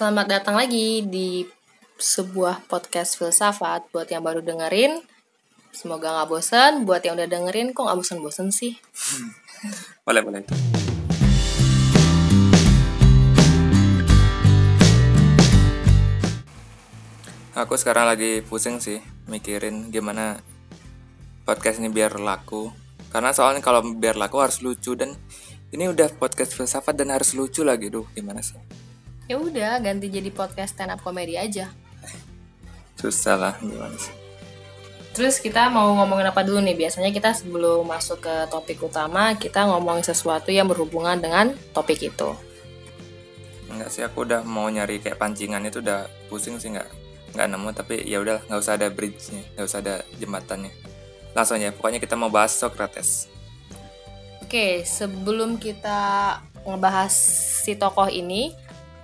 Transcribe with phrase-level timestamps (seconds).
[0.00, 1.44] Selamat datang lagi di
[2.00, 4.96] sebuah podcast filsafat buat yang baru dengerin.
[5.76, 6.88] Semoga nggak bosen.
[6.88, 8.80] Buat yang udah dengerin, kok nggak bosen-bosen sih?
[10.08, 10.56] boleh boleh itu
[17.52, 20.40] aku sekarang lagi pusing sih mikirin gimana
[21.44, 22.72] podcast ini biar laku
[23.12, 25.12] karena soalnya kalau biar laku harus lucu dan
[25.76, 28.69] ini udah podcast filsafat dan harus lucu lagi duh gimana sih
[29.30, 31.70] Ya udah, ganti jadi podcast stand up komedi aja.
[32.98, 34.10] susah lah gimana sih
[35.14, 36.74] Terus kita mau ngomongin apa dulu nih?
[36.74, 42.34] Biasanya kita sebelum masuk ke topik utama, kita ngomongin sesuatu yang berhubungan dengan topik itu.
[43.70, 46.90] Enggak sih aku udah mau nyari kayak pancingan itu udah pusing sih nggak
[47.38, 50.74] nggak nemu tapi ya udah nggak usah ada bridge-nya nggak usah ada jembatannya
[51.30, 53.30] langsung ya pokoknya kita mau bahas Socrates
[54.42, 57.14] Oke, sebelum kita ngebahas
[57.62, 58.50] si tokoh ini,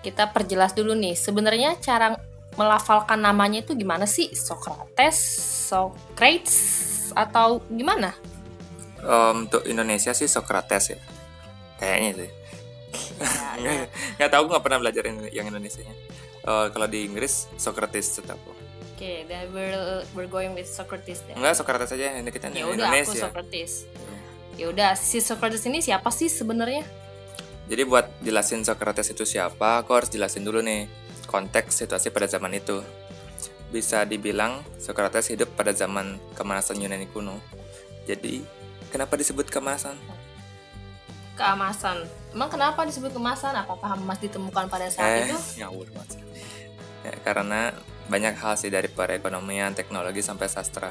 [0.07, 1.19] kita perjelas dulu nih.
[1.19, 2.15] Sebenarnya cara
[2.55, 4.31] melafalkan namanya itu gimana sih?
[4.31, 5.19] Socrates,
[5.67, 6.57] Socrates,
[7.11, 8.15] atau gimana?
[9.03, 10.99] Em, untuk Indonesia sih Socrates ya
[11.77, 12.31] kayaknya sih
[13.21, 13.75] nggak
[14.17, 15.95] nggak tahu nggak pernah belajar yang Indonesia nya
[16.73, 18.39] kalau di Inggris Socrates tetap
[18.97, 21.37] Oke, then we're, we're going with Socrates deh.
[21.37, 23.85] enggak Socrates aja ini kita Ya udah, aku Socrates.
[24.57, 26.81] Ya udah, si Socrates ini siapa sih sebenarnya?
[27.67, 30.87] Jadi buat jelasin Socrates itu siapa aku harus jelasin dulu nih
[31.27, 32.83] konteks situasi pada zaman itu
[33.75, 37.39] bisa dibilang Socrates hidup pada zaman kemanasan Yunani kuno
[38.07, 38.43] jadi
[38.91, 39.99] kenapa disebut kemasan
[41.37, 42.09] Keemasan.
[42.33, 43.53] Emang kenapa disebut kemasan?
[43.53, 45.37] Apakah emas ditemukan pada saat eh itu?
[45.61, 45.85] ngawur
[47.07, 47.71] ya, karena
[48.11, 50.91] banyak hal sih dari perekonomian teknologi sampai sastra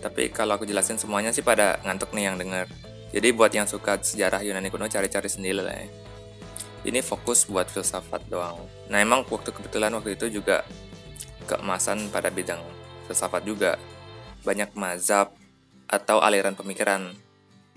[0.00, 2.68] tapi kalau aku jelasin semuanya sih pada ngantuk nih yang denger
[3.14, 5.86] jadi buat yang suka sejarah Yunani kuno cari-cari sendiri lah ya.
[6.82, 8.58] Ini fokus buat filsafat doang.
[8.90, 10.66] Nah emang waktu kebetulan waktu itu juga
[11.46, 12.58] keemasan pada bidang
[13.06, 13.78] filsafat juga.
[14.42, 15.30] Banyak mazhab
[15.86, 17.14] atau aliran pemikiran.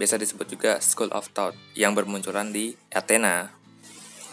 [0.02, 3.54] Biasa disebut juga school of thought yang bermunculan di Athena.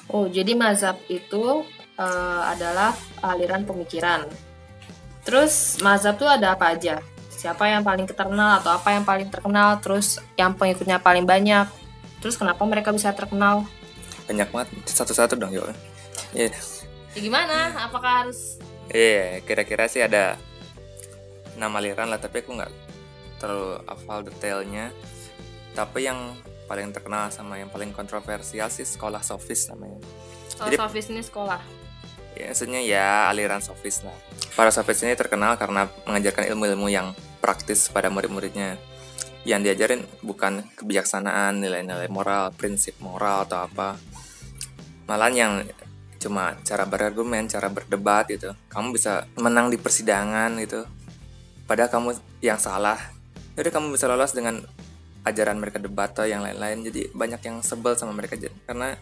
[0.09, 1.69] Oh, jadi mazhab itu
[2.01, 4.25] eh, adalah aliran pemikiran.
[5.29, 7.05] Terus mazhab itu ada apa aja?
[7.45, 9.77] Siapa yang paling terkenal atau apa yang paling terkenal?
[9.85, 11.69] Terus yang pengikutnya paling banyak?
[12.25, 13.69] Terus kenapa mereka bisa terkenal?
[14.25, 15.69] banyak banget satu-satu dong yuk
[16.33, 16.49] Iya,
[17.13, 17.77] Ya gimana?
[17.77, 18.57] Apakah harus
[18.89, 20.41] Iya, kira-kira sih ada
[21.61, 22.73] enam aliran lah, tapi aku nggak
[23.37, 24.89] terlalu hafal detailnya.
[25.77, 26.33] Tapi yang
[26.65, 30.01] paling terkenal sama yang paling kontroversial sih sekolah sofis namanya.
[30.57, 31.61] kalau Jadi- sofis ini sekolah?
[32.35, 34.17] Ya, maksudnya ya aliran sofis lah.
[34.57, 37.13] Para sofis ini terkenal karena mengajarkan ilmu-ilmu yang
[37.45, 38.81] praktis pada murid-muridnya.
[39.45, 44.01] Yang diajarin bukan kebijaksanaan, nilai-nilai moral, prinsip moral atau apa.
[45.05, 45.61] Malah yang
[46.17, 48.57] cuma cara berargumen, cara berdebat gitu.
[48.73, 50.89] Kamu bisa menang di persidangan gitu.
[51.69, 52.97] Padahal kamu yang salah.
[53.53, 54.65] Jadi kamu bisa lolos dengan
[55.29, 56.81] ajaran mereka debat atau yang lain-lain.
[56.81, 58.97] Jadi banyak yang sebel sama mereka karena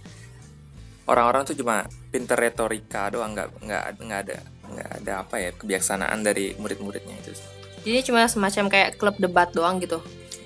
[1.07, 4.39] orang-orang tuh cuma pinter retorika doang nggak nggak nggak ada
[4.73, 7.35] nggak ada apa ya kebijaksanaan dari murid-muridnya itu
[7.83, 9.99] Jadi cuma semacam kayak klub debat doang gitu.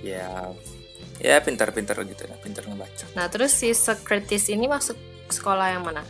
[0.04, 0.52] ya
[1.16, 4.94] ya pinter-pinter gitu ya pinter ngebaca Nah, terus si Socrates ini masuk
[5.32, 6.04] sekolah yang mana?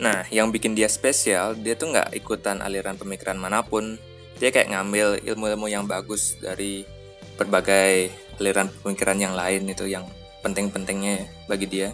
[0.00, 4.00] nah yang bikin dia spesial dia tuh nggak ikutan aliran pemikiran mana pun
[4.40, 6.88] dia kayak ngambil ilmu-ilmu yang bagus dari
[7.36, 8.08] berbagai
[8.40, 10.08] aliran pemikiran yang lain itu yang
[10.40, 11.92] penting-pentingnya bagi dia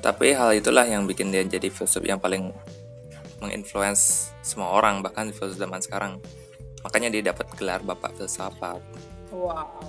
[0.00, 2.56] tapi hal itulah yang bikin dia jadi filsuf yang paling
[3.44, 6.16] menginfluence semua orang bahkan filsuf zaman sekarang
[6.86, 8.82] makanya dia dapat gelar bapak filsafat.
[9.34, 9.82] Wow.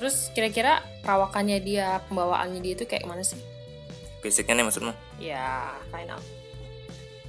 [0.00, 3.36] Terus kira-kira perawakannya dia, pembawaannya dia itu kayak mana sih?
[4.20, 4.92] fisiknya nih maksudmu?
[5.16, 6.22] Ya, kind of.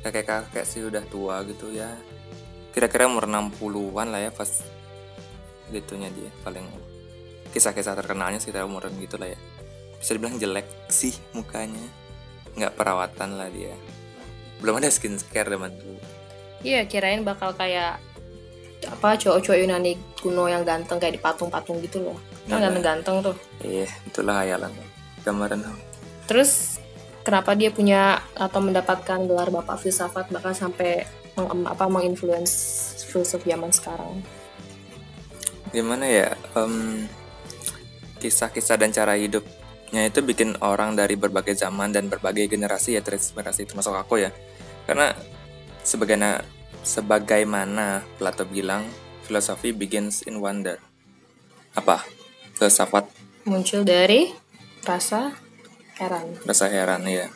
[0.02, 1.94] kakek-kakek sih udah tua gitu ya.
[2.74, 4.50] Kira-kira umur 60-an lah ya pas
[5.70, 6.66] gitunya dia paling
[7.54, 9.40] kisah-kisah terkenalnya sekitar umuran gitu lah ya.
[10.02, 11.86] Bisa dibilang jelek sih mukanya.
[12.58, 13.78] Nggak perawatan lah dia.
[14.58, 16.02] Belum ada skincare zaman dulu.
[16.66, 18.02] Iya, kirain bakal kayak
[18.88, 22.18] apa cowok-cowok Yunani kuno yang ganteng kayak di patung-patung gitu loh.
[22.50, 23.36] Kan Nah, ganteng-ganteng tuh.
[23.62, 24.74] iya itulah hayalan
[25.22, 25.62] gambaran
[26.26, 26.82] Terus
[27.22, 31.06] kenapa dia punya atau mendapatkan gelar bapak filsafat bahkan sampai
[31.38, 32.54] meng, apa menginfluence
[33.06, 34.22] filsuf zaman sekarang?
[35.72, 36.30] gimana ya
[36.60, 37.08] em,
[38.20, 43.72] kisah-kisah dan cara hidupnya itu bikin orang dari berbagai zaman dan berbagai generasi ya terinspirasi
[43.72, 44.36] termasuk aku ya
[44.84, 45.16] karena
[45.88, 46.44] sebagaimana
[46.82, 48.86] sebagaimana Plato bilang
[49.26, 50.82] filosofi begins in wonder
[51.78, 52.04] apa
[52.58, 53.08] filsafat
[53.48, 54.30] Muncul dari
[54.86, 55.34] rasa
[55.98, 56.38] heran.
[56.46, 57.30] rasa heran ya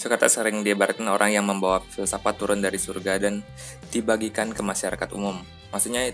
[0.00, 3.44] Sokrates sering diibaratkan orang yang membawa filsafat turun dari surga dan
[3.92, 5.36] dibagikan ke masyarakat umum.
[5.68, 6.08] Maksudnya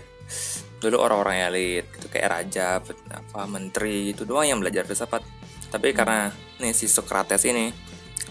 [0.83, 5.23] dulu orang-orang elit gitu kayak raja, apa menteri itu doang yang belajar filsafat.
[5.71, 6.27] Tapi karena
[6.59, 7.71] nih si Sokrates ini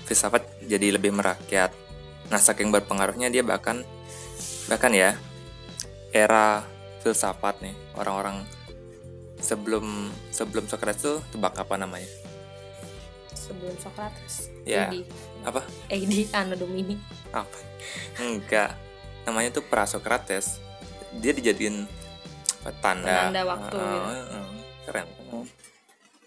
[0.05, 1.73] filsafat jadi lebih merakyat.
[2.29, 3.81] Nah, saking berpengaruhnya dia bahkan
[4.67, 5.15] bahkan ya
[6.11, 6.67] era
[7.03, 8.43] filsafat nih orang-orang
[9.39, 12.09] sebelum sebelum Sokrates tuh tebak apa namanya?
[13.37, 14.51] Sebelum Sokrates.
[14.67, 14.91] Ya.
[14.91, 15.07] AD.
[15.47, 15.63] Apa?
[15.87, 16.99] AD Anno Domini.
[17.31, 17.59] Apa?
[18.19, 18.75] Enggak.
[19.23, 20.59] Namanya tuh Prasokrates.
[21.23, 21.87] Dia dijadiin
[22.83, 23.31] tanda.
[23.31, 24.11] Penanda waktu Heeh, gitu.
[24.11, 24.47] heeh.
[24.87, 25.07] Keren.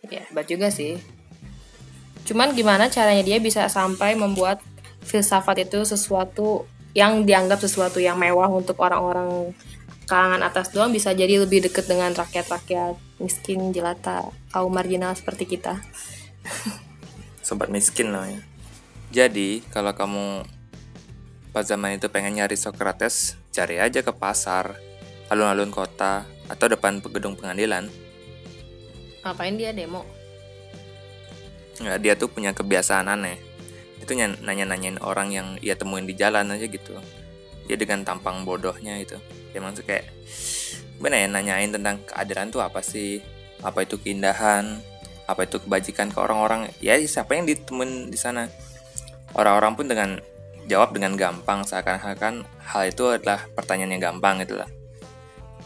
[0.09, 0.95] Ya, hebat juga sih.
[2.23, 4.63] Cuman gimana caranya dia bisa sampai membuat
[5.03, 6.63] filsafat itu sesuatu
[6.97, 9.53] yang dianggap sesuatu yang mewah untuk orang-orang
[10.09, 15.77] kalangan atas doang bisa jadi lebih deket dengan rakyat-rakyat miskin, jelata, kaum marginal seperti kita.
[17.45, 18.41] Sobat miskin namanya.
[19.13, 20.45] Jadi, kalau kamu
[21.53, 24.77] pas zaman itu pengen nyari Sokrates, cari aja ke pasar,
[25.29, 27.89] alun-alun kota, atau depan gedung pengadilan.
[29.21, 30.05] Ngapain dia demo?
[31.81, 33.48] Nggak, dia tuh punya kebiasaan aneh.
[33.99, 36.95] Itu ny- nanya-nanyain orang yang ia temuin di jalan aja gitu.
[37.67, 39.19] Dia dengan tampang bodohnya itu.
[39.53, 40.09] Dia maksud kayak,
[40.97, 43.21] bener ya nanyain tentang keadilan tuh apa sih?
[43.61, 44.79] Apa itu keindahan?
[45.29, 46.71] Apa itu kebajikan ke orang-orang?
[46.81, 48.49] Ya siapa yang ditemuin di sana?
[49.37, 50.09] Orang-orang pun dengan
[50.65, 54.69] jawab dengan gampang seakan-akan hal itu adalah pertanyaan yang gampang gitu lah.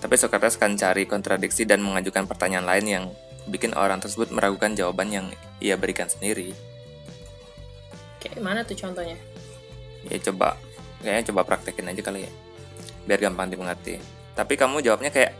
[0.04, 3.06] Tapi Socrates akan cari kontradiksi dan mengajukan pertanyaan lain yang
[3.48, 5.26] bikin orang tersebut meragukan jawaban yang
[5.64, 6.52] ia berikan sendiri.
[8.24, 9.20] Kayak mana tuh contohnya?
[10.08, 10.56] Ya coba,
[11.04, 12.32] kayaknya coba praktekin aja kali ya,
[13.04, 14.00] biar gampang dimengerti.
[14.32, 15.36] Tapi kamu jawabnya kayak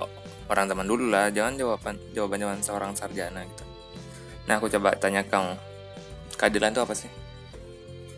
[0.52, 3.64] orang zaman dulu lah, jangan jawaban jawaban jawaban seorang sarjana gitu.
[4.52, 5.56] Nah aku coba tanya kamu,
[6.36, 7.12] keadilan itu apa sih?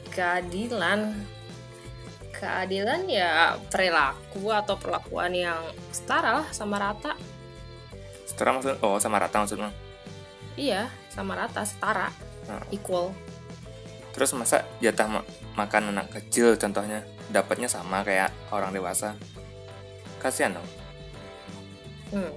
[0.10, 1.14] Keadilan.
[2.36, 5.62] Keadilan ya perilaku atau perlakuan yang
[5.94, 7.14] setara lah sama rata.
[8.26, 9.72] Setara maksud, oh sama rata maksudnya.
[10.56, 12.12] Iya, sama rata, setara,
[12.46, 13.12] Nah, equal.
[14.16, 15.28] Terus masa jatah ma-
[15.60, 19.20] makan anak kecil contohnya dapatnya sama kayak orang dewasa?
[20.24, 20.68] Kasihan dong.
[22.16, 22.32] Hmm.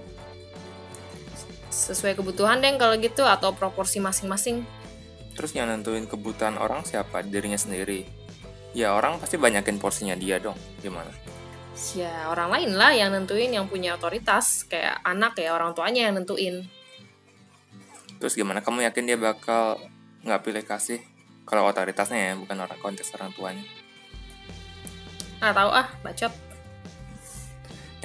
[1.71, 4.67] Sesuai kebutuhan deh kalau gitu atau proporsi masing-masing.
[5.39, 7.23] Terus yang nentuin kebutuhan orang siapa?
[7.23, 8.03] Dirinya sendiri.
[8.75, 10.59] Ya orang pasti banyakin porsinya dia dong.
[10.83, 11.09] Gimana?
[11.95, 16.19] Ya orang lain lah yang nentuin yang punya otoritas kayak anak ya orang tuanya yang
[16.19, 16.67] nentuin.
[18.19, 18.59] Terus gimana?
[18.59, 19.79] Kamu yakin dia bakal
[20.27, 20.99] nggak pilih kasih?
[21.49, 23.65] Kalau otoritasnya ya, bukan orang konteks orang tuanya.
[25.41, 26.29] Ah tahu ah bacot.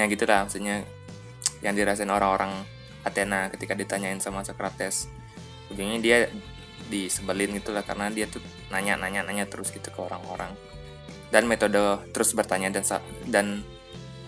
[0.01, 0.83] Ya gitu lah maksudnya
[1.61, 2.65] yang dirasain orang-orang
[3.05, 5.13] Athena ketika ditanyain sama Socrates.
[5.69, 6.19] Ujungnya dia
[6.89, 8.41] disebelin gitu lah karena dia tuh
[8.73, 10.57] nanya-nanya-nanya terus gitu ke orang-orang.
[11.29, 12.85] Dan metode terus bertanya dan
[13.29, 13.47] dan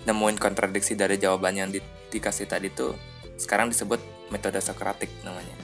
[0.05, 1.83] nemuin kontradiksi dari jawaban yang di-
[2.13, 2.93] dikasih tadi tuh
[3.41, 3.99] sekarang disebut
[4.29, 5.57] metode Sokratik namanya.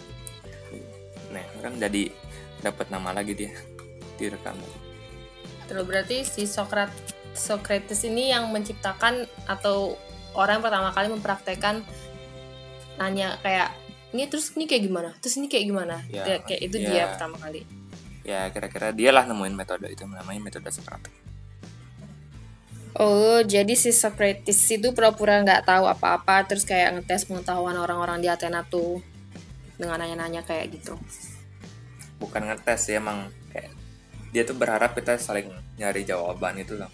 [1.33, 2.13] Nah, kan jadi
[2.63, 3.53] dapat nama lagi dia
[4.17, 4.55] direkam.
[5.67, 6.91] Terus berarti si Sokrat
[7.33, 9.97] Socrates ini yang menciptakan atau
[10.33, 11.83] orang yang pertama kali mempraktekkan
[13.01, 13.73] nanya kayak
[14.13, 15.11] ini terus ini kayak gimana?
[15.25, 15.97] Terus ini kayak gimana?
[16.13, 16.89] Ya, Kayak- kayak itu ya.
[16.89, 17.61] dia pertama kali.
[18.23, 21.11] Ya kira-kira dialah nemuin metode itu namanya metode Sokratik.
[22.93, 28.29] Oh, jadi si Socrates itu pura-pura nggak tahu apa-apa terus kayak ngetes pengetahuan orang-orang di
[28.29, 29.01] Athena tuh
[29.81, 31.01] dengan nanya-nanya kayak gitu.
[32.23, 33.75] Bukan ngetes sih emang kayak
[34.31, 36.89] dia tuh berharap kita saling nyari jawaban itu loh.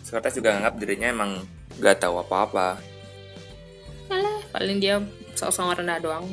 [0.00, 1.30] Socrates juga nganggap dirinya emang
[1.76, 2.80] gak tahu apa-apa.
[4.08, 4.98] Alah, paling dia
[5.36, 6.26] sok-sok rendah doang.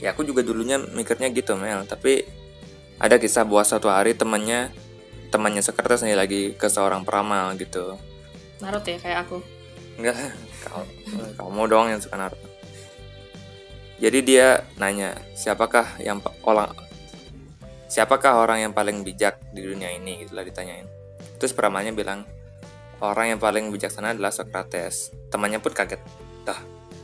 [0.00, 1.84] ya aku juga dulunya mikirnya gitu Mel.
[1.84, 2.24] Tapi
[2.96, 4.72] ada kisah bahwa suatu hari temannya
[5.28, 8.00] temannya Socrates nih lagi ke seorang peramal gitu.
[8.62, 9.42] Narut ya kayak aku.
[10.00, 10.16] enggak
[10.64, 10.84] kau
[11.36, 12.40] kamu doang yang suka naruh
[14.00, 14.46] jadi dia
[14.80, 16.72] nanya siapakah yang orang
[17.90, 20.22] siapakah orang yang paling bijak di dunia ini?
[20.22, 20.86] Gitulah ditanyain.
[21.42, 22.22] Terus peramalnya bilang
[23.02, 25.10] orang yang paling bijaksana adalah Socrates.
[25.28, 25.98] Temannya pun kaget.
[26.46, 26.60] Dah.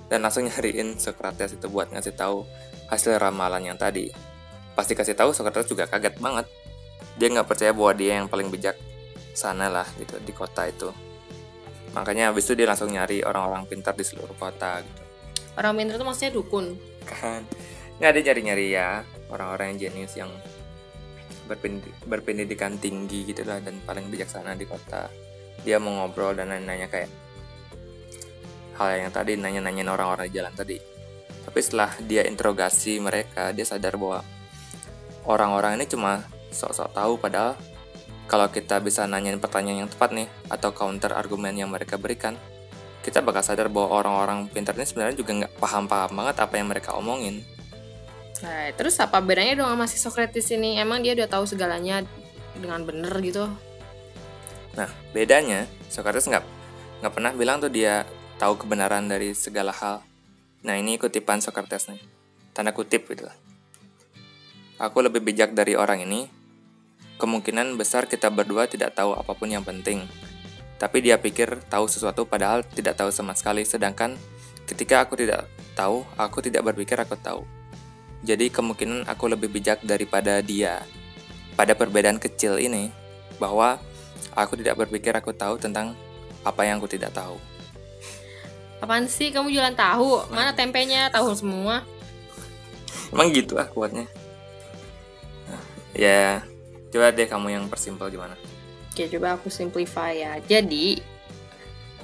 [0.07, 2.47] Dan langsung nyariin Socrates itu buat ngasih tahu
[2.87, 4.15] hasil ramalan yang tadi.
[4.79, 6.47] Pasti kasih tahu Socrates juga kaget banget.
[7.19, 8.79] Dia nggak percaya bahwa dia yang paling bijak
[9.35, 10.95] sana lah gitu di kota itu.
[11.97, 15.03] Makanya habis itu dia langsung nyari orang-orang pintar di seluruh kota gitu.
[15.57, 16.77] Orang pintar itu maksudnya dukun.
[17.09, 17.43] kan.
[17.97, 19.01] Nggak ada nyari-nyari ya
[19.33, 20.29] orang-orang yang jenius yang
[21.47, 25.09] berpendidik- berpendidikan tinggi gitu lah dan paling bijaksana di kota
[25.63, 27.11] dia mau ngobrol dan nanya-nanya kayak
[28.77, 30.77] hal yang tadi nanya-nanyain orang-orang jalan tadi
[31.47, 34.21] tapi setelah dia interogasi mereka dia sadar bahwa
[35.25, 37.57] orang-orang ini cuma sok-sok tahu padahal
[38.27, 42.35] kalau kita bisa nanyain pertanyaan yang tepat nih atau counter argumen yang mereka berikan,
[43.07, 46.99] kita bakal sadar bahwa orang-orang pintar ini sebenarnya juga nggak paham-paham banget apa yang mereka
[46.99, 47.47] omongin.
[48.45, 50.77] Nah, terus apa bedanya dong sama si Socrates ini?
[50.77, 52.05] Emang dia udah tahu segalanya
[52.57, 53.49] dengan bener gitu?
[54.77, 56.45] Nah, bedanya Socrates nggak
[57.01, 58.05] nggak pernah bilang tuh dia
[58.37, 60.05] tahu kebenaran dari segala hal.
[60.65, 62.01] Nah, ini kutipan Socrates nih.
[62.53, 63.37] Tanda kutip gitu lah.
[64.77, 66.29] Aku lebih bijak dari orang ini.
[67.17, 70.05] Kemungkinan besar kita berdua tidak tahu apa pun yang penting.
[70.77, 73.65] Tapi dia pikir tahu sesuatu padahal tidak tahu sama sekali.
[73.65, 74.21] Sedangkan
[74.69, 77.56] ketika aku tidak tahu, aku tidak berpikir aku tahu.
[78.25, 80.81] Jadi kemungkinan aku lebih bijak daripada dia.
[81.57, 82.93] Pada perbedaan kecil ini,
[83.37, 83.81] bahwa
[84.33, 85.97] aku tidak berpikir aku tahu tentang
[86.45, 87.37] apa yang aku tidak tahu.
[88.81, 90.29] Apaan sih kamu jualan tahu?
[90.29, 91.09] Mana tempenya?
[91.09, 91.81] Tahu semua.
[93.09, 94.05] Emang gitu ah kuatnya.
[95.49, 95.63] Nah,
[95.97, 96.45] ya,
[96.93, 98.37] coba deh kamu yang persimpel gimana?
[98.93, 100.33] Oke, coba aku simplify ya.
[100.45, 101.01] Jadi,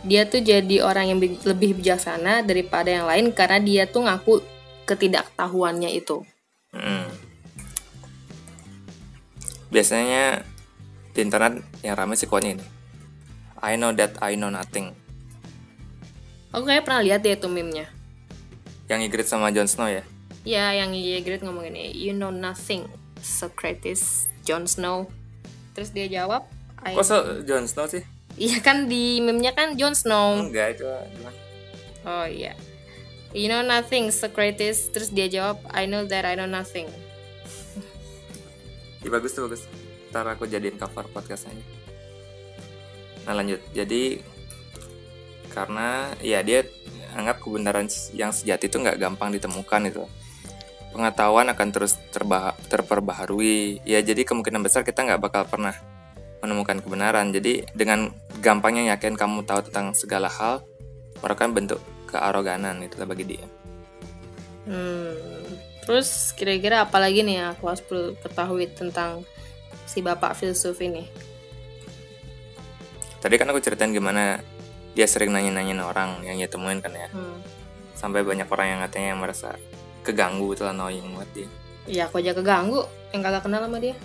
[0.02, 4.40] dia tuh jadi orang yang bi- lebih bijaksana daripada yang lain karena dia tuh ngaku
[4.86, 6.24] ketidaktahuannya itu.
[6.72, 7.06] Hmm.
[9.72, 10.44] Biasanya
[11.12, 12.66] di internet yang ramai sih quote-nya ini.
[13.62, 14.92] I know that I know nothing.
[16.52, 17.88] Aku kayak pernah lihat deh itu meme-nya.
[18.90, 20.04] Yang Ygritte sama Jon Snow ya?
[20.44, 22.84] Ya, yang Ygritte ngomong ini, you know nothing,
[23.22, 25.08] Socrates, Jon Snow.
[25.72, 26.44] Terus dia jawab,
[26.84, 26.92] I...
[26.98, 27.16] Kok so
[27.48, 28.04] Jon Snow sih?
[28.36, 30.44] Iya kan di meme-nya kan Jon Snow.
[30.44, 30.84] Enggak, itu?
[32.04, 32.52] Oh iya.
[33.32, 34.92] You know nothing, Socrates.
[34.92, 36.92] Terus dia jawab, I know that I know nothing.
[39.00, 39.64] Ya, bagus tuh, bagus.
[40.12, 41.64] Ntar aku jadiin cover podcastnya ini.
[43.24, 44.20] Nah lanjut, jadi
[45.48, 46.68] karena ya dia
[47.16, 50.04] anggap kebenaran yang sejati itu nggak gampang ditemukan itu.
[50.92, 51.96] Pengetahuan akan terus
[52.68, 53.80] terperbaharui.
[53.88, 55.72] Ya jadi kemungkinan besar kita nggak bakal pernah
[56.44, 57.32] menemukan kebenaran.
[57.32, 58.12] Jadi dengan
[58.44, 60.60] gampangnya yakin kamu tahu tentang segala hal,
[61.24, 61.80] merupakan bentuk
[62.12, 63.46] kearoganan itulah bagi dia.
[64.68, 65.16] Hmm.
[65.82, 69.26] Terus kira-kira apa lagi nih yang aku harus perlu ketahui tentang
[69.88, 71.10] si bapak filsuf ini?
[73.18, 74.38] Tadi kan aku ceritain gimana
[74.92, 77.08] dia sering nanya-nanyain orang yang dia temuin kan ya.
[77.10, 77.40] Hmm.
[77.96, 79.58] Sampai banyak orang yang katanya yang merasa
[80.06, 81.48] keganggu itu annoying buat dia.
[81.90, 83.96] Ya aku aja keganggu yang kagak kenal sama dia.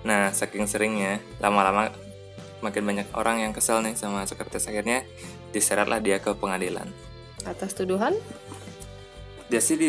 [0.00, 1.92] Nah, saking seringnya, lama-lama
[2.64, 5.04] makin banyak orang yang kesel nih sama sekretaris akhirnya
[5.50, 6.86] diseratlah dia ke pengadilan.
[7.46, 8.14] Atas tuduhan?
[9.50, 9.88] Dia sih di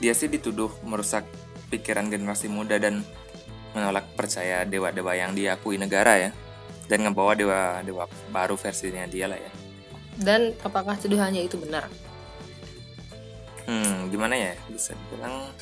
[0.00, 1.28] dia sih dituduh merusak
[1.68, 3.04] pikiran generasi muda dan
[3.76, 6.30] menolak percaya dewa-dewa yang diakui negara ya
[6.90, 9.52] dan ngebawa dewa-dewa baru versinya dia lah ya.
[10.18, 11.86] Dan apakah tuduhannya itu benar?
[13.70, 14.58] Hmm, gimana ya?
[14.66, 15.54] Bisa dibilang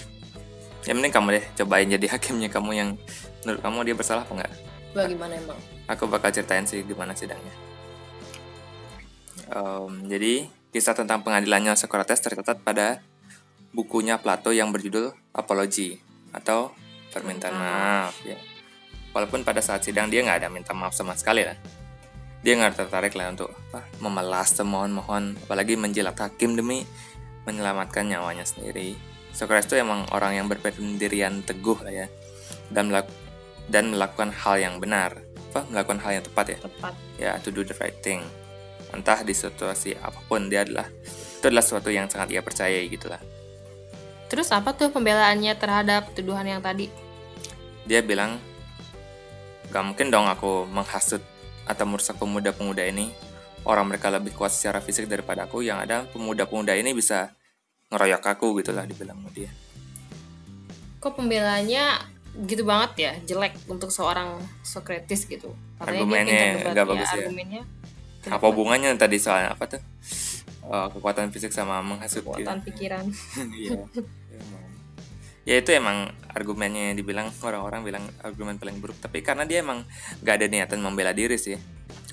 [0.88, 2.88] ya mending kamu deh cobain jadi hakimnya kamu yang
[3.44, 4.52] menurut kamu dia bersalah apa enggak?
[4.96, 5.60] Bagaimana emang?
[5.84, 7.52] Aku bakal ceritain sih gimana sidangnya.
[9.48, 13.00] Em, jadi kisah tentang pengadilannya Socrates tercatat pada
[13.72, 15.96] bukunya Plato yang berjudul Apology
[16.32, 16.72] atau
[17.12, 18.36] permintaan maaf ya.
[19.16, 21.56] Walaupun pada saat sidang dia nggak ada minta maaf sama sekali lah.
[22.44, 26.86] Dia nggak tertarik lah untuk apa, memelas semohon-mohon, apalagi menjilat hakim demi
[27.48, 28.94] menyelamatkan nyawanya sendiri.
[29.34, 32.06] Socrates itu emang orang yang berpendirian teguh lah ya,
[32.70, 33.10] dan melak-
[33.66, 35.18] dan melakukan hal yang benar,
[35.50, 36.92] apa melakukan hal yang tepat ya, Tepat.
[37.18, 38.22] ya to do the right thing.
[38.92, 40.88] Entah di situasi apa pun dia adalah
[41.38, 43.22] itu adalah sesuatu yang sangat ia percayai gitu lah.
[44.28, 46.90] Terus apa tuh pembelaannya terhadap tuduhan yang tadi?
[47.88, 48.36] Dia bilang,
[49.72, 51.24] gak mungkin dong aku menghasut
[51.64, 53.14] atau merusak pemuda-pemuda ini.
[53.64, 57.32] Orang mereka lebih kuat secara fisik daripada aku, yang ada pemuda-pemuda ini bisa
[57.88, 59.50] ngeroyok aku gitu lah dibilang sama dia.
[61.00, 61.84] Kok pembelaannya
[62.44, 65.56] gitu banget ya, jelek untuk seorang Socrates gitu.
[65.80, 67.24] Katanya Argumennya nggak bagus ya.
[67.24, 67.62] Argumennya
[68.26, 69.82] Apa hubungannya tadi soal apa tuh?
[70.68, 72.36] Eh, kekuatan fisik sama menghasut gitu.
[72.36, 73.04] kekuatan pikiran.
[73.56, 73.88] Iya.
[74.38, 74.64] Emang.
[75.48, 79.88] ya itu emang argumennya yang dibilang orang-orang bilang argumen paling buruk tapi karena dia emang
[80.20, 81.56] gak ada niatan membela diri sih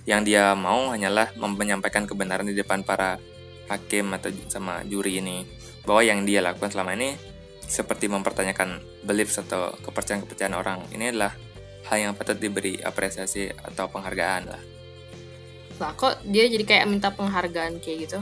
[0.07, 3.19] yang dia mau hanyalah menyampaikan kebenaran di depan para
[3.67, 5.43] hakim atau sama juri ini
[5.83, 7.19] bahwa yang dia lakukan selama ini
[7.67, 11.35] seperti mempertanyakan beliefs atau kepercayaan-kepercayaan orang ini adalah
[11.91, 14.62] hal yang patut diberi apresiasi atau penghargaan lah
[15.82, 18.20] Lah kok dia jadi kayak minta penghargaan kayak gitu?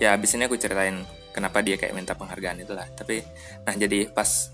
[0.00, 1.04] ya abis ini aku ceritain
[1.36, 3.20] kenapa dia kayak minta penghargaan itulah tapi
[3.68, 4.48] nah jadi pas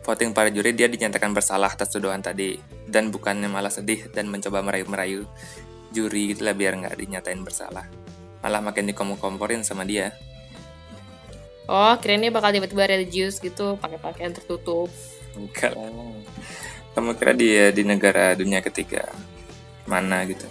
[0.00, 2.56] voting para juri dia dinyatakan bersalah atas tuduhan tadi
[2.88, 5.28] dan bukannya malah sedih dan mencoba merayu-merayu
[5.92, 7.84] juri gitulah biar nggak dinyatain bersalah
[8.40, 10.10] malah makin dikomporin sama dia
[11.66, 14.86] Oh, kirain dia bakal tiba-tiba religius gitu, pakai pakaian tertutup.
[15.34, 16.14] Enggak lah.
[16.94, 19.02] Kamu kira dia di negara dunia ketiga
[19.86, 20.46] mana gitu?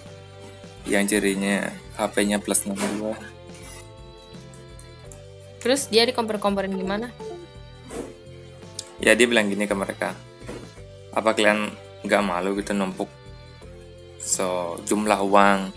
[0.88, 3.16] Yang cirinya HP-nya plus 62.
[5.64, 7.10] Terus dia dikompor-komporin gimana?
[9.00, 10.16] Ya dia bilang gini ke mereka.
[11.16, 13.10] Apa kalian nggak malu gitu numpuk
[14.22, 15.74] so jumlah uang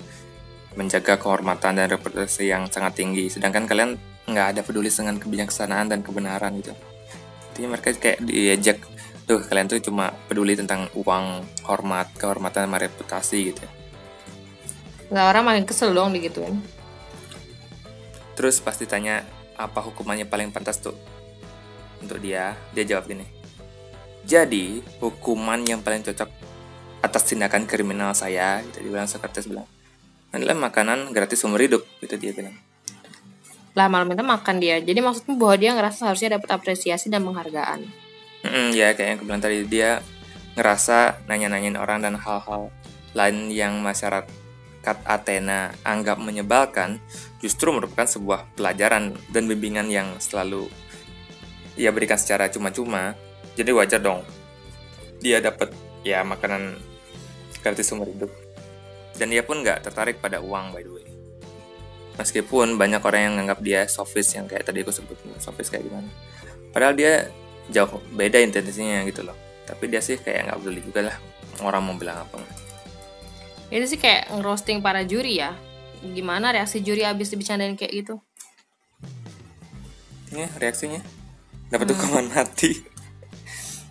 [0.77, 3.97] menjaga kehormatan dan reputasi yang sangat tinggi sedangkan kalian
[4.29, 6.77] nggak ada peduli dengan kebijaksanaan dan kebenaran gitu
[7.57, 8.79] jadi mereka kayak diajak
[9.29, 13.65] tuh kalian tuh cuma peduli tentang uang hormat kehormatan sama reputasi gitu
[15.09, 16.65] Nggak orang makin kesel dong digituin.
[18.33, 19.27] terus pasti tanya
[19.59, 20.95] apa hukumannya paling pantas tuh
[22.01, 23.27] untuk dia dia jawab gini
[24.25, 26.31] jadi hukuman yang paling cocok
[27.03, 29.67] atas tindakan kriminal saya gitu dia bilang Socrates bilang
[30.31, 32.57] adalah makanan gratis umur hidup gitu dia bilang
[33.77, 34.83] Lah malam itu makan dia.
[34.83, 37.87] Jadi maksudnya bahwa dia ngerasa seharusnya dapat apresiasi dan penghargaan.
[38.47, 40.03] Mm-mm, ya kayak yang bilang tadi dia
[40.55, 42.71] ngerasa nanya-nanyain orang dan hal-hal
[43.15, 44.31] lain yang masyarakat
[45.07, 47.03] Athena anggap menyebalkan
[47.43, 50.71] justru merupakan sebuah pelajaran dan bimbingan yang selalu
[51.79, 53.15] ia berikan secara cuma-cuma.
[53.55, 54.23] Jadi wajar dong
[55.19, 55.75] dia dapat
[56.07, 56.79] ya makanan
[57.63, 58.31] gratis umur hidup.
[59.19, 61.07] Dan dia pun nggak tertarik pada uang by the way.
[62.19, 66.11] Meskipun banyak orang yang menganggap dia sofis yang kayak tadi aku sebut sofis kayak gimana.
[66.71, 67.31] Padahal dia
[67.69, 69.37] jauh beda intensinya gitu loh
[69.69, 71.17] tapi dia sih kayak nggak peduli juga lah
[71.61, 72.41] orang mau bilang apa
[73.69, 75.53] Itu sih kayak ngerosting para juri ya.
[76.01, 78.17] Gimana reaksi juri abis dibicarain kayak gitu?
[80.33, 81.01] ya reaksinya
[81.69, 82.81] dapat hukuman mati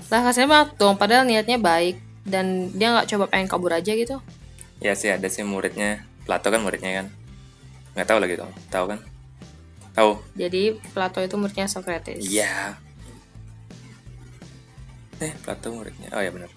[0.09, 1.99] Lah kasihan banget dong, padahal niatnya baik.
[2.23, 4.17] Dan dia nggak coba pengen kabur aja gitu.
[4.81, 7.07] ya sih ada sih muridnya Plato kan muridnya kan
[7.93, 8.99] nggak tahu lagi dong tahu kan
[9.93, 12.21] tahu Jadi Plato itu muridnya Socrates.
[12.25, 12.77] Iya.
[15.17, 16.09] Eh, Plato muridnya.
[16.13, 16.49] Oh ya benar.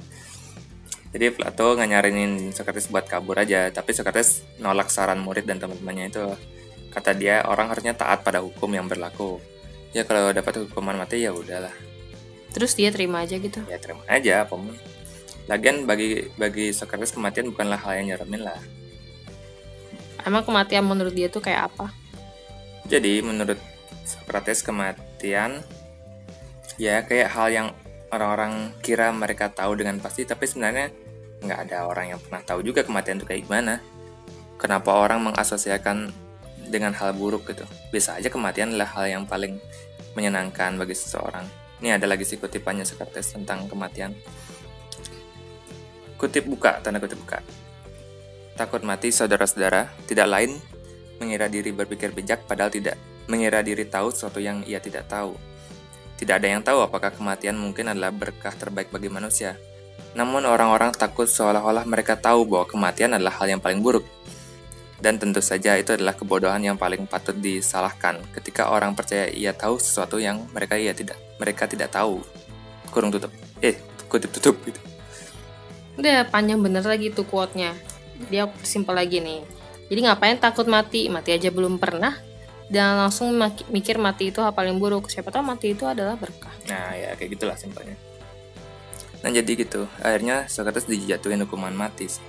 [1.11, 6.07] Jadi Plato nggak nyarinin Socrates buat kabur aja, tapi Socrates nolak saran murid dan teman-temannya
[6.13, 6.25] itu.
[6.91, 9.43] Kata dia orang harusnya taat pada hukum yang berlaku.
[9.91, 11.75] Ya kalau dapat hukuman mati ya udahlah,
[12.55, 13.59] Terus dia terima aja gitu.
[13.67, 14.75] ya terima aja apa pun.
[15.51, 18.59] Lagian bagi bagi Socrates kematian bukanlah hal yang nyeremin lah.
[20.23, 21.91] Emang kematian menurut dia tuh kayak apa?
[22.87, 23.59] Jadi menurut
[24.07, 25.63] Socrates kematian
[26.79, 27.69] ya kayak hal yang
[28.11, 30.91] orang-orang kira mereka tahu dengan pasti tapi sebenarnya
[31.41, 33.81] nggak ada orang yang pernah tahu juga kematian itu kayak gimana.
[34.61, 36.13] Kenapa orang mengasosiasikan
[36.69, 37.65] dengan hal buruk gitu?
[37.89, 39.57] Bisa aja kematian adalah hal yang paling
[40.13, 41.49] menyenangkan bagi seseorang.
[41.81, 44.13] Ini ada lagi sih kutipannya Socrates tentang kematian.
[46.21, 47.41] Kutip buka, tanda kutip buka.
[48.53, 50.61] Takut mati saudara-saudara, tidak lain
[51.17, 55.33] mengira diri berpikir bijak padahal tidak mengira diri tahu sesuatu yang ia tidak tahu.
[56.21, 59.57] Tidak ada yang tahu apakah kematian mungkin adalah berkah terbaik bagi manusia.
[60.13, 64.05] Namun orang-orang takut seolah-olah mereka tahu bahwa kematian adalah hal yang paling buruk.
[65.01, 69.81] Dan tentu saja itu adalah kebodohan yang paling patut disalahkan ketika orang percaya ia tahu
[69.81, 72.21] sesuatu yang mereka ia tidak mereka tidak tahu.
[72.93, 73.33] Kurung tutup.
[73.65, 73.81] Eh,
[74.13, 74.77] kutip tutup gitu.
[75.97, 77.73] Udah panjang bener lagi tuh quote-nya.
[78.29, 79.41] Dia simpel lagi nih.
[79.89, 81.09] Jadi ngapain takut mati?
[81.09, 82.13] Mati aja belum pernah.
[82.71, 83.35] Dan langsung
[83.75, 85.11] mikir mati itu hal paling buruk.
[85.11, 86.55] Siapa tahu mati itu adalah berkah.
[86.71, 87.99] Nah, ya kayak gitulah simpelnya.
[89.27, 89.91] Nah, jadi gitu.
[89.99, 92.23] Akhirnya Socrates dijatuhin hukuman mati sih.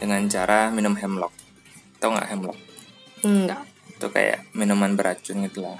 [0.00, 1.36] Dengan cara minum hemlock.
[2.00, 2.58] Tahu nggak hemlock?
[3.28, 3.68] Enggak.
[3.92, 5.78] Itu kayak minuman beracun gitu lah.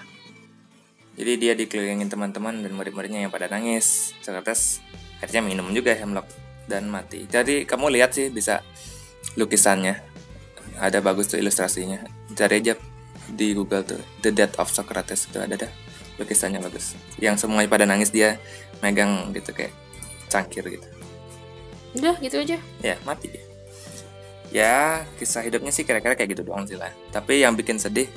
[1.17, 4.13] Jadi dia dikelilingin teman-teman dan murid-muridnya yang pada nangis.
[4.21, 4.85] Socrates
[5.25, 6.29] akhirnya minum juga hemlock
[6.69, 7.25] dan mati.
[7.25, 8.61] Jadi kamu lihat sih bisa
[9.41, 9.97] lukisannya.
[10.77, 12.05] Ada bagus tuh ilustrasinya.
[12.37, 12.77] Cari aja
[13.33, 15.73] di Google tuh The Death of Socrates itu ada dah
[16.21, 16.95] lukisannya bagus.
[17.17, 18.37] Yang semuanya pada nangis dia
[18.85, 19.73] megang gitu kayak
[20.29, 20.89] cangkir gitu.
[21.97, 22.59] Udah gitu aja.
[22.85, 23.45] Ya mati dia.
[24.53, 26.93] Ya kisah hidupnya sih kira-kira kayak gitu doang sih lah.
[27.09, 28.09] Tapi yang bikin sedih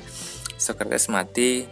[0.60, 1.64] Socrates mati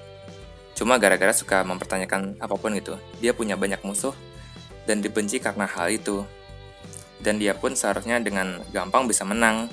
[0.75, 2.97] cuma gara-gara suka mempertanyakan apa pun gitu.
[3.21, 4.17] Dia punya banyak musuh
[4.89, 6.25] dan dibenci karena hal itu.
[7.21, 9.69] Dan dia pun seharusnya dengan gampang bisa menang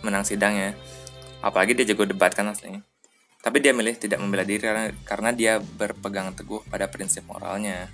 [0.00, 0.76] menang sidangnya.
[1.44, 2.80] Apalagi dia jago debat kan aslinya.
[3.46, 7.86] Tapi dia milih tidak membela diri karena, karena dia berpegang teguh pada prinsip moralnya.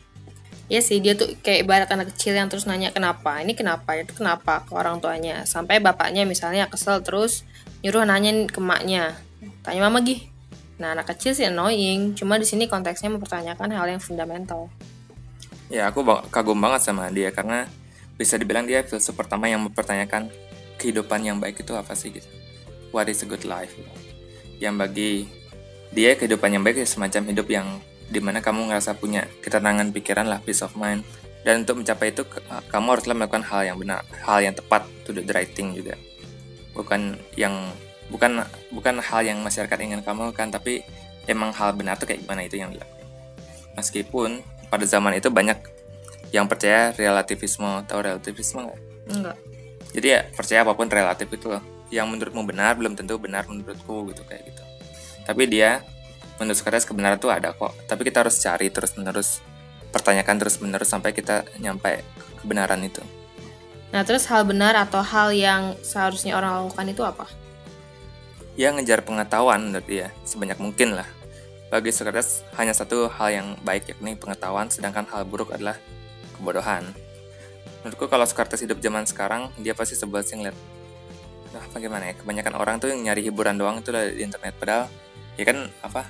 [0.73, 4.17] Ya sih dia tuh kayak ibarat anak kecil yang terus nanya kenapa ini kenapa itu
[4.17, 7.45] kenapa ke orang tuanya sampai bapaknya misalnya kesel terus
[7.85, 9.12] nyuruh nanyain ke maknya
[9.61, 10.25] tanya mama gih
[10.81, 14.73] nah anak kecil sih annoying cuma di sini konteksnya mempertanyakan hal yang fundamental
[15.73, 17.65] Ya, aku kagum banget sama dia karena
[18.21, 20.29] bisa dibilang dia filsuf pertama yang mempertanyakan
[20.77, 22.29] kehidupan yang baik itu apa sih gitu.
[22.93, 23.73] What is a good life?
[24.61, 25.11] Yang bagi
[25.92, 27.68] dia kehidupan yang baik ya semacam hidup yang
[28.12, 31.05] di mana kamu ngerasa punya ketenangan pikiran lah peace of mind.
[31.42, 32.22] Dan untuk mencapai itu
[32.70, 35.98] kamu haruslah melakukan hal yang benar hal yang tepat to the right thing juga.
[36.70, 37.74] Bukan yang
[38.09, 40.87] bukan bukan hal yang masyarakat ingin kamu kan tapi
[41.26, 43.09] emang hal benar tuh kayak gimana itu yang dilakukan
[43.72, 45.57] meskipun pada zaman itu banyak
[46.28, 48.81] yang percaya relativisme atau relativisme nggak?
[49.11, 49.37] Enggak
[49.92, 51.62] jadi ya percaya apa pun relatif itu loh.
[51.92, 54.62] Yang menurutmu benar belum tentu benar menurutku gitu kayak gitu
[55.23, 55.83] tapi dia
[56.43, 57.71] menurut Socrates kebenaran itu ada kok.
[57.87, 59.39] Tapi kita harus cari terus menerus
[59.93, 62.03] pertanyakan terus menerus sampai kita nyampe
[62.43, 63.05] kebenaran itu.
[63.93, 67.27] Nah terus hal benar atau hal yang seharusnya orang lakukan itu apa?
[68.57, 71.07] Ya ngejar pengetahuan menurut dia sebanyak mungkin lah.
[71.69, 75.77] Bagi Socrates hanya satu hal yang baik yakni pengetahuan sedangkan hal buruk adalah
[76.37, 76.89] kebodohan.
[77.85, 80.57] Menurutku kalau Socrates hidup zaman sekarang dia pasti sebel sih ngeliat
[81.53, 82.15] nah bagaimana ya?
[82.17, 84.57] Kebanyakan orang tuh yang nyari hiburan doang itu di internet.
[84.57, 84.89] Padahal
[85.40, 86.03] ya kan apa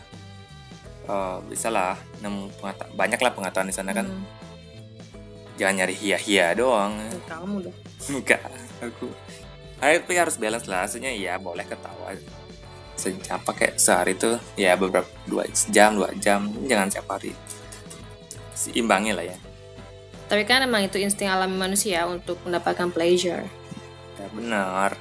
[1.06, 4.06] uh, bisa lah nemu pengata banyak lah pengetahuan di sana kan.
[4.06, 4.24] Hmm,
[5.56, 6.98] jangan nyari hia-hia doang.
[7.28, 7.74] Kamu dah
[8.10, 8.42] enggak
[8.82, 9.08] aku
[9.82, 10.86] tapi harus balance lah.
[10.86, 12.14] Maksudnya ya boleh ketawa
[12.94, 15.42] sejam pakai sehari tuh ya beberapa dua
[15.74, 16.46] jam dua jam.
[16.70, 17.34] Jangan setiap hari.
[18.54, 19.36] Seimbangi lah ya.
[20.30, 23.42] Tapi kan emang itu insting alami manusia untuk mendapatkan pleasure.
[24.16, 24.94] Ya benar.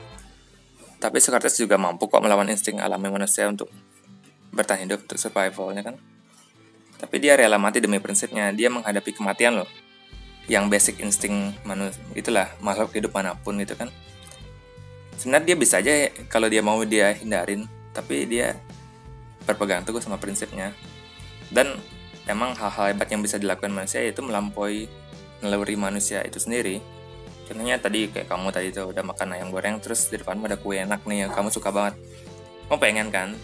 [0.97, 3.69] Tapi Socrates juga mampu kok melawan insting alami manusia untuk
[4.51, 5.95] bertahan hidup untuk survivalnya kan.
[7.01, 8.53] Tapi dia rela mati demi prinsipnya.
[8.53, 9.69] Dia menghadapi kematian loh.
[10.45, 13.89] Yang basic insting manusia itulah makhluk hidup mana pun itu kan.
[15.17, 15.93] Sebenarnya dia bisa aja
[16.29, 18.57] kalau dia mau dia hindarin tapi dia
[19.45, 20.75] berpegang teguh sama prinsipnya.
[21.49, 21.77] Dan
[22.29, 24.85] emang hal-hal hebat yang bisa dilakukan manusia yaitu melampaui
[25.41, 26.79] naluri manusia itu sendiri.
[27.49, 30.79] Contohnya tadi kayak kamu tadi tuh udah makan ayam goreng terus di depanmu ada kue
[30.79, 31.97] enak nih yang kamu suka banget.
[32.69, 33.35] Kamu pengen kan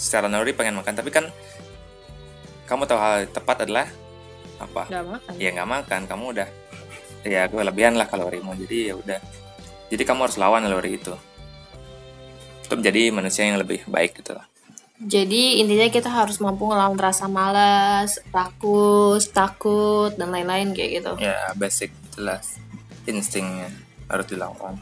[0.00, 1.28] secara naluri pengen makan tapi kan
[2.64, 3.90] kamu tahu hal tepat adalah
[4.62, 4.86] apa?
[4.86, 5.32] Nggak makan.
[5.42, 6.00] Ya nggak makan.
[6.06, 6.48] Kamu udah
[7.26, 9.18] ya kelebihan lah kalorimu jadi ya udah.
[9.90, 11.12] Jadi kamu harus lawan naluri itu.
[12.64, 14.38] Untuk menjadi manusia yang lebih baik gitu.
[14.38, 14.46] Lah
[15.00, 21.12] Jadi intinya kita harus mampu ngelawan rasa malas, rakus, takut, dan lain-lain kayak gitu.
[21.18, 22.60] ya basic jelas.
[23.08, 23.72] Instingnya
[24.06, 24.78] harus dilawan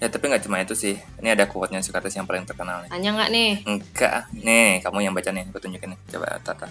[0.00, 0.96] ya tapi nggak cuma itu sih.
[1.20, 2.90] Ini ada quote-nya Socrates yang paling terkenal nih.
[2.90, 3.50] Tanya nggak nih?
[3.68, 5.44] enggak nih kamu yang baca nih.
[5.52, 6.00] Aku tunjukin nih.
[6.10, 6.66] Coba Tata.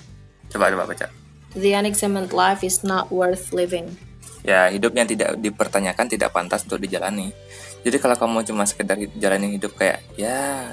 [0.50, 1.08] Coba coba baca.
[1.54, 3.96] The unexamined life is not worth living.
[4.40, 7.36] ya hidup yang tidak dipertanyakan tidak pantas untuk dijalani.
[7.84, 10.72] Jadi kalau kamu cuma sekedar jalani hidup kayak ya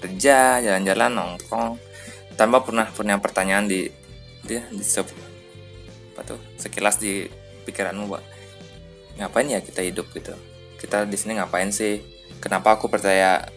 [0.00, 1.76] kerja jalan-jalan nongkrong
[2.38, 3.90] tanpa pernah punya pertanyaan di
[4.44, 5.08] dia di sub
[6.14, 7.26] apa tuh sekilas di
[7.66, 8.22] pikiranmu buat
[9.18, 10.34] ngapain ya kita hidup gitu
[10.84, 12.04] kita di sini ngapain sih
[12.44, 13.48] kenapa aku percaya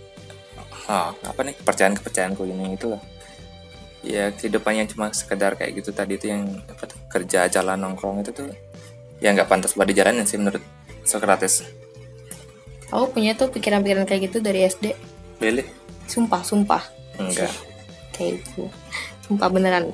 [0.88, 3.02] ah, apa nih kepercayaan kepercayaanku ini itu loh
[4.08, 8.32] ya kehidupannya cuma sekedar kayak gitu tadi itu yang apa tuh kerja jalan nongkrong itu
[8.32, 8.48] tuh
[9.20, 10.64] ya nggak pantas buat dijalanin sih menurut
[11.04, 11.68] Socrates
[12.88, 14.96] Aku punya tuh pikiran-pikiran kayak gitu dari SD.
[15.44, 15.68] Boleh?
[16.08, 16.84] Sumpah, sumpah.
[17.20, 17.52] Enggak.
[18.16, 18.72] Kayak gitu.
[19.28, 19.92] Sumpah beneran.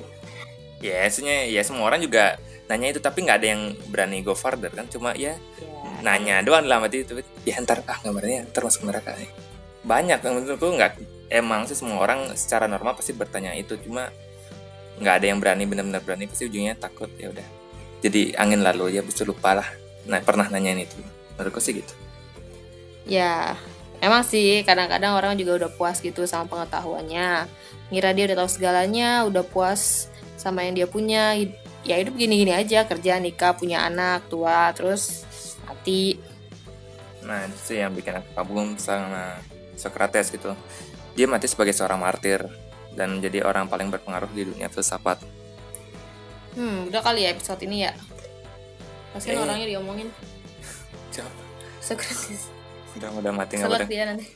[0.77, 2.37] Ya, maksudnya ya semua orang juga
[2.71, 5.35] nanya itu tapi nggak ada yang berani go further kan cuma ya
[6.03, 9.31] nanya doang dalam hati itu ya ntar ah gambarnya ntar masuk neraka nih
[9.83, 10.91] banyak yang menurutku nggak
[11.27, 14.11] emang sih semua orang secara normal pasti bertanya itu cuma
[14.99, 17.47] nggak ada yang berani benar-benar berani pasti ujungnya takut ya udah
[17.99, 19.67] jadi angin lalu ya bisa lupa lah
[20.07, 20.99] nah pernah nanyain itu
[21.35, 21.93] menurutku sih gitu
[23.03, 23.59] Ya,
[23.99, 27.51] emang sih kadang-kadang orang juga udah puas gitu sama pengetahuannya.
[27.91, 30.07] Ngira dia udah tahu segalanya, udah puas
[30.39, 31.35] sama yang dia punya.
[31.83, 35.27] Ya hidup gini-gini aja, kerja, nikah, punya anak, tua, terus
[35.63, 36.15] mati.
[37.21, 39.39] nah itu sih yang bikin aku kagum sama
[39.75, 40.51] Socrates gitu
[41.13, 42.43] dia mati sebagai seorang martir
[42.91, 45.23] dan menjadi orang paling berpengaruh di dunia filsafat
[46.51, 47.95] Hmm, udah kali ya episode ini ya.
[49.09, 49.39] Pasti Eh.
[49.39, 50.05] orangnya diomongin.
[51.09, 51.31] Siapa?
[51.79, 52.45] Socrates.
[52.93, 54.27] udah udah mati nggak udah dia nanti.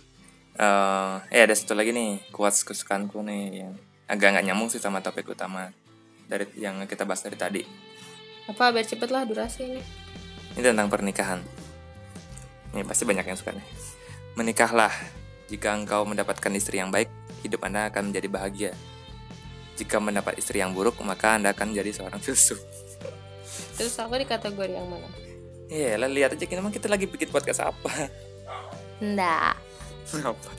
[0.57, 4.97] Eh, eh ada satu lagi nih quotes kesukaanku nih yang agak nggak nyambung sih sama
[4.97, 5.69] topik utama
[6.27, 7.61] dari yang kita bahas dari tadi
[8.47, 9.81] Apa biar cepet lah durasi ini.
[10.55, 11.39] ini tentang pernikahan
[12.75, 13.65] ini pasti banyak yang suka nih
[14.35, 14.91] menikahlah
[15.47, 17.07] jika engkau mendapatkan istri yang baik
[17.41, 18.71] hidup anda akan menjadi bahagia
[19.79, 22.59] jika mendapat istri yang buruk maka anda akan menjadi seorang filsuf
[23.77, 25.05] Terus aku di kategori yang mana?
[25.69, 27.91] Iya, lah lihat aja kita emang kita lagi bikin podcast apa.
[28.97, 29.53] Nggak.
[30.23, 30.51] apa?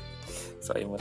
[0.78, 1.00] Imut.